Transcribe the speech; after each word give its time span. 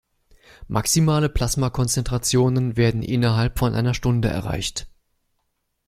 Maximale 0.67 1.29
Plasmakonzentrationen 1.29 2.75
werden 2.75 3.03
innerhalb 3.03 3.59
von 3.59 3.75
einer 3.75 3.93
Stunde 3.93 4.29
erreicht. 4.29 4.87